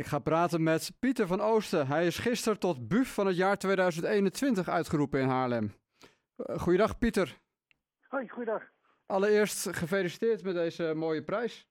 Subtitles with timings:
[0.00, 1.86] Ik ga praten met Pieter van Oosten.
[1.86, 5.74] Hij is gisteren tot BUF van het jaar 2021 uitgeroepen in Haarlem.
[6.36, 7.40] Uh, goeiedag Pieter.
[8.08, 8.62] Hoi, goeiedag.
[9.06, 11.68] Allereerst gefeliciteerd met deze mooie prijs.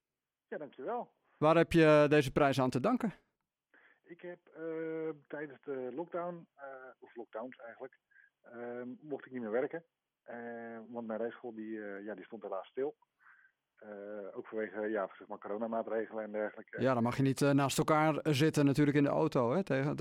[0.48, 1.12] Ja, dankjewel.
[1.38, 3.14] Waar heb je deze prijs aan te danken?
[4.04, 6.64] Ik heb uh, tijdens de lockdown, uh,
[7.00, 8.00] of lockdowns eigenlijk,
[8.56, 9.84] uh, mocht ik niet meer werken.
[10.88, 12.96] want mijn rijschool die, ja, die stond helaas stil.
[14.34, 16.82] Ook vanwege ja, zeg maar coronamaatregelen en dergelijke.
[16.82, 19.96] Ja, dan mag je niet naast elkaar zitten natuurlijk in de auto hè, tegen,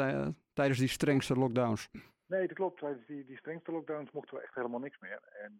[0.53, 1.91] tijdens die strengste lockdowns.
[2.27, 2.81] Nee, dat klopt.
[2.81, 5.21] Tijdens die, die strengste lockdowns mochten we echt helemaal niks meer.
[5.43, 5.59] En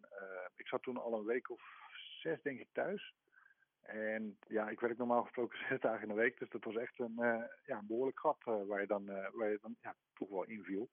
[0.55, 1.61] ik zat toen al een week of
[2.21, 3.13] zes denk ik thuis.
[3.89, 6.39] En ja, ik werk normaal gesproken zes dagen in de week.
[6.39, 9.27] Dus dat was echt een, uh, ja, een behoorlijk gat uh, waar je dan, uh,
[9.33, 10.89] waar je dan ja, toch wel inviel.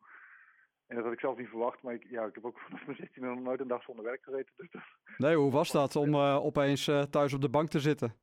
[0.86, 1.82] En dat had ik zelf niet verwacht.
[1.82, 4.22] Maar ik, ja, ik heb ook vanaf mijn 16 nog nooit een dag zonder werk
[4.22, 4.52] gezeten.
[4.56, 4.82] Dus dat...
[5.16, 8.14] Nee, hoe was dat om opeens thuis op de bank te zitten?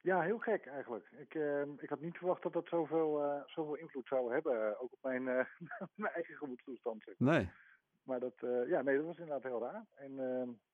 [0.00, 1.10] Ja, heel gek eigenlijk.
[1.18, 1.34] Ik,
[1.78, 4.80] ik had niet verwacht dat dat zoveel, zoveel invloed zou hebben.
[4.80, 5.24] ook op mijn,
[5.94, 7.02] mijn eigen gemoedstoestand.
[7.02, 7.14] Zeg.
[7.18, 7.50] Nee.
[8.02, 8.34] Maar dat,
[8.66, 9.86] ja, nee, dat was inderdaad heel raar.
[9.94, 10.18] En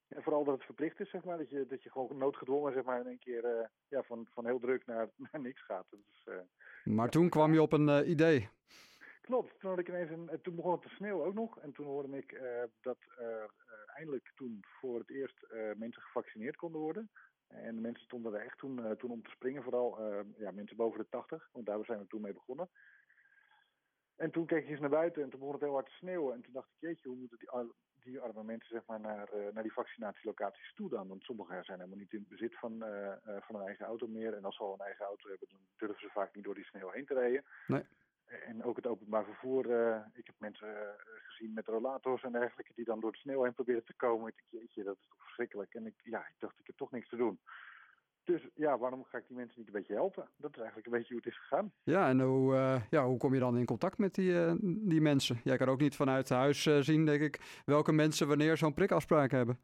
[0.09, 1.39] en vooral dat het verplicht is, zeg maar.
[1.39, 4.59] Dat je, dat je gewoon noodgedwongen, zeg maar, in één keer ja, van, van heel
[4.59, 5.87] druk naar, naar niks gaat.
[5.91, 6.29] Dus,
[6.85, 8.49] maar toen kwam je op een idee.
[9.25, 11.59] Klopt, toen, had ik ineens een, toen begon het te sneeuwen ook nog.
[11.59, 12.41] En toen hoorde ik
[12.81, 12.99] dat
[13.95, 17.11] eindelijk toen voor het eerst mensen gevaccineerd konden worden.
[17.49, 20.03] En de mensen stonden er echt toen, toen om te springen, vooral
[20.37, 22.69] ja, mensen boven de 80, want daar zijn we toen mee begonnen.
[24.17, 26.35] En toen keek ik eens naar buiten en toen begon het heel hard te sneeuwen.
[26.35, 27.51] En toen dacht ik, jeetje, hoe moeten die,
[27.95, 31.09] die arme mensen zeg maar, naar, naar die vaccinatielocaties toe dan?
[31.09, 32.79] Want sommigen zijn helemaal niet in bezit van,
[33.25, 34.35] van een eigen auto meer.
[34.35, 36.65] En als ze al een eigen auto hebben, dan durven ze vaak niet door die
[36.65, 37.45] sneeuw heen te rijden.
[37.67, 37.85] Nee.
[38.47, 39.65] En ook het openbaar vervoer.
[40.15, 43.85] ik heb mensen gezien met rollators en dergelijke die dan door de sneeuw heen proberen
[43.85, 44.29] te komen.
[44.29, 45.75] Ik dacht, jeetje, dat is toch verschrikkelijk.
[45.75, 47.39] En ik, ja, ik dacht, ik heb toch niks te doen.
[48.25, 50.29] Dus ja, waarom ga ik die mensen niet een beetje helpen?
[50.37, 51.73] Dat is eigenlijk een beetje hoe het is gegaan.
[51.83, 54.35] Ja, en hoe, uh, ja, hoe kom je dan in contact met die,
[54.89, 55.41] die mensen?
[55.45, 59.59] Jij kan ook niet vanuit huis zien, denk ik, welke mensen wanneer zo'n prikafspraak hebben.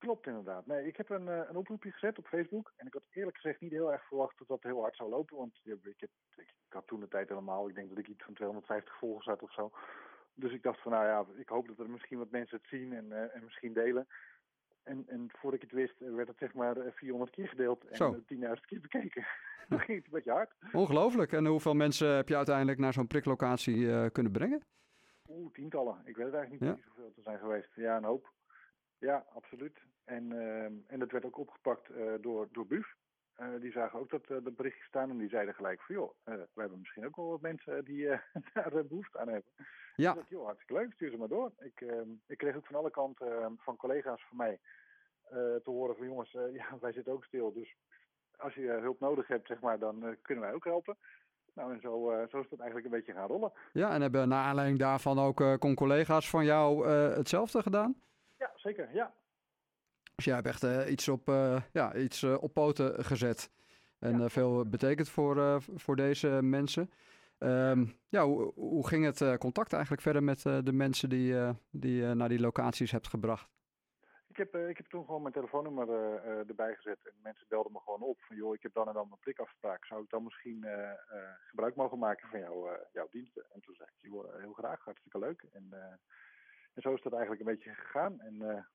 [0.00, 0.66] Klopt inderdaad.
[0.66, 2.72] Nee, ik heb een, een oproepje gezet op Facebook.
[2.76, 5.36] En ik had eerlijk gezegd niet heel erg verwacht dat dat heel hard zou lopen.
[5.36, 8.34] Want ik, heb, ik, had toen de tijd helemaal, ik denk dat ik iets van
[8.34, 9.70] 250 volgers had of zo.
[10.34, 12.92] Dus ik dacht van nou ja, ik hoop dat er misschien wat mensen het zien
[12.92, 14.06] en, en misschien delen.
[14.82, 18.50] En, en voordat ik het wist, werd het zeg maar 400 keer gedeeld en 10.000
[18.66, 19.26] keer bekeken.
[19.68, 20.54] Dan ging het een beetje hard.
[20.72, 21.32] Ongelooflijk.
[21.32, 24.62] En hoeveel mensen heb je uiteindelijk naar zo'n priklocatie uh, kunnen brengen?
[25.28, 26.00] Oeh, tientallen.
[26.04, 26.90] Ik weet het eigenlijk niet ja.
[26.90, 27.74] zoveel te zijn geweest.
[27.74, 28.32] Ja, een hoop.
[29.00, 29.78] Ja, absoluut.
[30.04, 32.94] En, uh, en dat werd ook opgepakt uh, door, door BUF.
[33.38, 35.94] Uh, die zagen ook dat, dat berichtje staan en die zeiden gelijk van...
[35.94, 38.06] joh, we hebben misschien ook wel wat mensen die
[38.54, 39.52] daar behoefte aan hebben.
[39.96, 40.12] Ja.
[40.12, 41.52] Dus dat, joh, hartstikke leuk, stuur ze maar door.
[41.58, 44.58] Ik, ehm, ik kreeg ook van alle kanten van collega's van mij
[45.32, 47.52] uh, te horen van jongens, uh, ja, wij zitten ook stil.
[47.52, 47.76] Dus
[48.36, 50.96] als je hulp nodig hebt, zeg maar, dan uh, kunnen wij ook helpen.
[51.54, 53.52] Nou, en zo, zo is dat eigenlijk een beetje gaan rollen.
[53.72, 57.96] Ja, en hebben naar aanleiding daarvan ook con-collega's van jou hetzelfde gedaan?
[58.60, 59.14] Zeker, ja.
[60.14, 61.26] Dus jij hebt echt iets, op,
[61.72, 63.50] ja, iets op poten gezet.
[63.98, 64.28] En ja.
[64.28, 66.90] veel betekent voor, voor deze mensen.
[67.38, 71.34] Um, ja, hoe, hoe ging het contact eigenlijk verder met de mensen die,
[71.70, 73.48] die naar die locaties hebt gebracht?
[74.28, 75.88] Ik heb, ik heb toen gewoon mijn telefoonnummer
[76.48, 76.98] erbij gezet.
[77.04, 78.36] En mensen belden me gewoon op van...
[78.36, 79.84] joh, ik heb dan en dan een prikafspraak.
[79.84, 80.66] Zou ik dan misschien
[81.48, 83.46] gebruik mogen maken van jou, jouw diensten?
[83.52, 85.46] En toen zei ik, joh, heel graag, hartstikke leuk.
[85.52, 85.98] En,
[86.74, 88.20] en zo is dat eigenlijk een beetje gegaan.
[88.20, 88.66] En,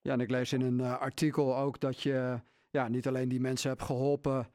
[0.00, 3.70] ja, en ik lees in een artikel ook dat je ja, niet alleen die mensen
[3.70, 4.46] hebt geholpen...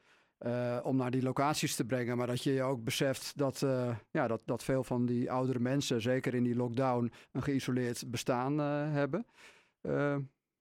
[0.82, 3.60] om naar die locaties te brengen, maar dat je je ook beseft dat,
[4.10, 8.58] ja, dat, dat veel van die oudere mensen, zeker in die lockdown, een geïsoleerd bestaan
[8.58, 9.26] hebben.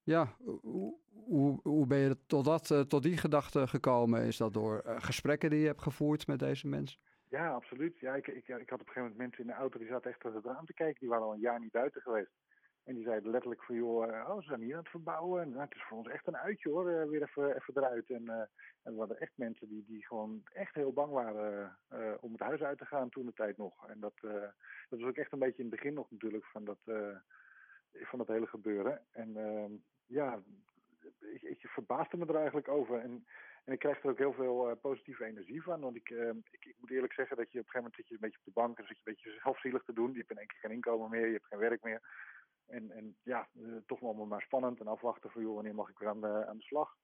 [0.03, 4.23] Ja, hoe, hoe, hoe ben je tot, dat, tot die gedachte gekomen?
[4.23, 6.99] Is dat door gesprekken die je hebt gevoerd met deze mensen?
[7.29, 7.99] Ja, absoluut.
[7.99, 10.11] Ja, ik, ik, ik had op een gegeven moment mensen in de auto die zaten
[10.11, 10.99] echt uit het raam te kijken.
[10.99, 12.31] Die waren al een jaar niet buiten geweest.
[12.83, 15.41] En die zeiden letterlijk van, joh, oh, ze zijn hier aan het verbouwen.
[15.41, 18.09] En nou, het is voor ons echt een uitje hoor, uh, weer even, even eruit.
[18.09, 18.49] En, en
[18.83, 21.77] er waren echt mensen die, die gewoon echt heel bang waren
[22.19, 23.87] om het huis uit te gaan toen de tijd nog.
[23.87, 24.13] En dat,
[24.89, 26.79] dat was ook echt een beetje in het begin nog natuurlijk van dat,
[27.91, 29.01] van dat hele gebeuren.
[29.11, 29.71] En ehm,
[30.05, 30.39] ja,
[31.19, 32.99] ik, ik verbaasde me er eigenlijk over.
[32.99, 33.25] En,
[33.69, 35.79] en ik krijg er ook heel veel uh, positieve energie van.
[35.79, 38.07] Want ik, uh, ik, ik, moet eerlijk zeggen dat je op een gegeven moment zit
[38.07, 40.11] je een beetje op de bank en zit je een beetje zelfzielig te doen.
[40.11, 42.01] Je hebt in één keer geen inkomen meer, je hebt geen werk meer.
[42.67, 45.97] En, en ja, uh, toch wel maar spannend en afwachten van joh, wanneer mag ik
[45.97, 46.95] weer aan de, aan de slag.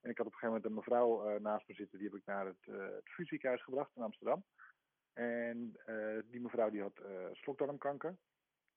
[0.00, 2.26] En ik had op een gegeven moment een mevrouw naast me zitten, die heb ik
[2.26, 4.44] naar het, het fusieziekenhuis gebracht in Amsterdam.
[5.12, 5.76] En
[6.24, 7.00] die mevrouw die had
[7.32, 8.16] slokdarmkanker.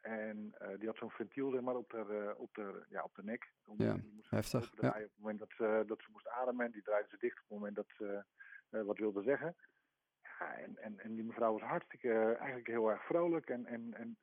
[0.01, 3.15] En uh, die had zo'n ventiel zeg maar, op, de, uh, op, de, ja, op
[3.15, 3.51] de nek.
[3.65, 4.73] Om, ja, die moest heftig.
[4.81, 4.87] Ja.
[4.87, 6.71] Op het moment dat, uh, dat ze moest ademen.
[6.71, 8.23] Die draaide ze dicht op het moment dat ze
[8.69, 9.55] wat wilde zeggen.
[10.21, 13.49] Ja, en, en, en die mevrouw was hartstikke, eigenlijk heel erg vrolijk.
[13.49, 14.17] En, en, en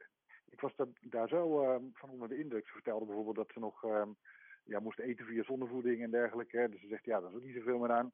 [0.51, 2.67] ik was dat, daar zo uh, van onder de indruk.
[2.67, 4.03] Ze vertelde bijvoorbeeld dat ze nog uh,
[4.65, 6.69] ja, moest eten via zonnevoeding en dergelijke.
[6.71, 8.13] Dus ze zegt, ja, daar is ook niet zoveel meer aan.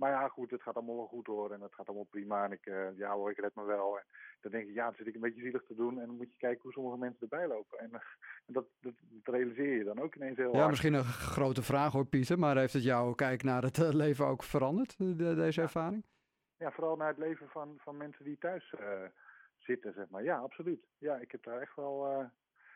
[0.00, 1.52] Maar ja, goed, het gaat allemaal wel goed hoor.
[1.52, 2.44] En het gaat allemaal prima.
[2.44, 3.98] En ik, uh, ja hoor, ik red me wel.
[3.98, 4.04] En
[4.40, 6.00] dan denk ik, ja, dan zit ik een beetje zielig te doen.
[6.00, 7.78] En dan moet je kijken hoe sommige mensen erbij lopen.
[7.78, 8.00] En, uh,
[8.46, 10.70] dat, dat, dat, realiseer je dan ook ineens heel Ja, hard.
[10.70, 12.38] misschien een grote vraag hoor, Pieter.
[12.38, 16.04] Maar heeft het jouw kijk naar het uh, leven ook veranderd, de, deze ervaring?
[16.56, 19.02] Ja, vooral naar het leven van, van mensen die thuis uh,
[19.58, 20.22] zitten, zeg maar.
[20.22, 20.86] Ja, absoluut.
[20.98, 22.28] Ja, ik heb daar echt wel...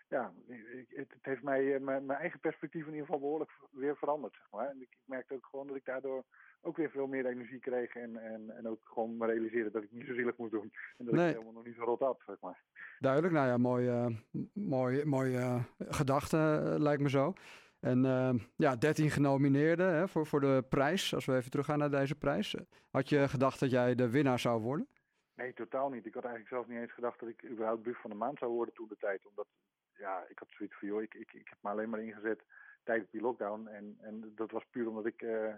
[0.09, 4.35] Ja, ik, het, heeft mij mijn, mijn eigen perspectief in ieder geval behoorlijk weer veranderd,
[4.35, 4.69] zeg maar.
[4.69, 6.25] En ik, ik merkte ook gewoon dat ik daardoor
[6.61, 7.95] ook weer veel meer energie kreeg.
[7.95, 10.73] En, en, en ook gewoon me realiseerde dat ik niet zo zielig moest doen.
[10.99, 11.29] En dat nee.
[11.29, 12.63] ik helemaal nog niet zo rot had, zeg maar.
[12.99, 14.23] Duidelijk, nou ja, mooie,
[14.53, 16.37] mooie, mooie gedachte
[16.79, 17.33] lijkt me zo.
[17.81, 21.15] En uh, ja, 13 genomineerden hè, voor, voor de prijs.
[21.15, 22.57] Als we even teruggaan naar deze prijs.
[22.91, 24.87] Had je gedacht dat jij de winnaar zou worden?
[25.35, 26.07] Nee, totaal niet.
[26.07, 28.53] Ik had eigenlijk zelfs niet eens gedacht dat ik überhaupt buf van de maand zou
[28.53, 29.27] worden toen de tijd.
[29.27, 29.47] Omdat,
[29.97, 32.45] ja, ik had zoiets van, joh, ik, ik, ik heb me alleen maar ingezet
[32.83, 33.67] tijdens die lockdown.
[33.67, 35.55] En, en dat was puur omdat ik uh,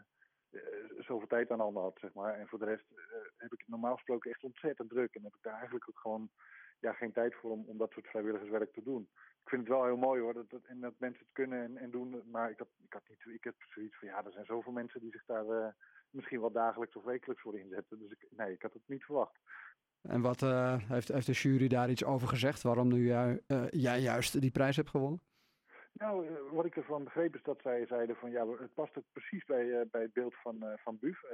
[0.50, 0.62] uh,
[0.98, 2.34] zoveel tijd aan handen had, zeg maar.
[2.34, 2.98] En voor de rest uh,
[3.36, 5.14] heb ik normaal gesproken echt ontzettend druk.
[5.14, 6.30] En heb ik daar eigenlijk ook gewoon
[6.80, 9.08] ja, geen tijd voor om, om dat soort vrijwilligerswerk te doen.
[9.42, 11.76] Ik vind het wel heel mooi hoor, dat, dat, en dat mensen het kunnen en,
[11.76, 12.22] en doen.
[12.30, 15.00] Maar ik, had, ik, had niet, ik heb zoiets van, ja, er zijn zoveel mensen
[15.00, 15.74] die zich daar
[16.10, 17.98] misschien wel dagelijks of wekelijks voor inzetten.
[17.98, 19.38] Dus ik, nee, ik had het niet verwacht.
[20.08, 22.62] En wat uh, heeft, heeft de jury daar iets over gezegd?
[22.62, 25.20] Waarom nu jij, uh, jij juist die prijs hebt gewonnen?
[25.98, 29.44] Nou, wat ik ervan begreep is dat zij zeiden van ja, het past ook precies
[29.44, 31.22] bij, uh, bij het beeld van, uh, van BUF.
[31.22, 31.30] Uh,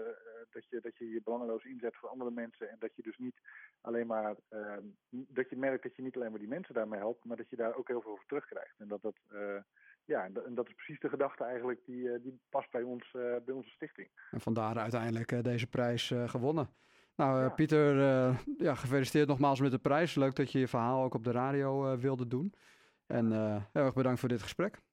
[0.51, 3.41] dat, je, dat je je belangeloos inzet voor andere mensen en dat je dus niet
[3.81, 7.25] alleen maar, ehm, dat je merkt dat je niet alleen maar die mensen daarmee helpt,
[7.25, 8.79] maar dat je daar ook heel veel voor terugkrijgt.
[8.79, 9.17] En dat dat,
[10.05, 13.11] ja, en dat, en dat is precies de gedachte eigenlijk die, die past bij, ons,
[13.45, 14.09] bij onze stichting.
[14.31, 16.69] En vandaar uiteindelijk deze prijs gewonnen.
[17.17, 17.49] Nou, ja.
[17.49, 17.97] Pieter,
[18.57, 20.15] ja, gefeliciteerd nogmaals met de prijs.
[20.15, 22.55] Leuk dat je je verhaal ook op de radio wilde doen.
[23.07, 23.33] En
[23.73, 24.83] heel erg bedankt voor dit gesprek.